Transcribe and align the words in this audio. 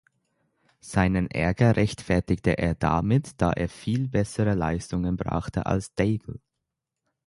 Seinen 0.79 1.29
Ärger 1.29 1.75
rechtfertigte 1.75 2.57
er 2.57 2.73
damit, 2.73 3.39
da 3.39 3.51
er 3.51 3.69
viel 3.69 4.07
bessere 4.07 4.55
Leistungen 4.55 5.15
brachte 5.15 5.67
als 5.67 5.93
Daigle. 5.93 6.39